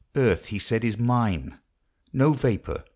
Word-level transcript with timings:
'Earth,' 0.15 0.47
he 0.47 0.57
said, 0.57 0.83
'is 0.83 0.97
mine— 0.97 1.59
No 2.11 2.33
vapour. 2.33 2.85